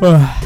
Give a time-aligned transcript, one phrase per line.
[0.00, 0.45] 唉。